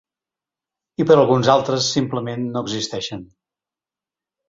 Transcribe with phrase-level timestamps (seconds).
[1.03, 3.25] I per alguns altres simplement no existeixen.